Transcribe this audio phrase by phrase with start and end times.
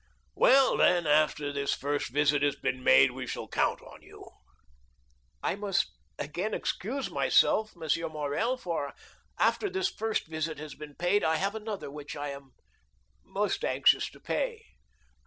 [0.33, 4.31] "Well, then, after this first visit has been made we shall count on you."
[5.43, 8.11] "I must again excuse myself, M.
[8.11, 8.95] Morrel, for
[9.37, 12.53] after this first visit has been paid I have another which I am
[13.23, 14.65] most anxious to pay."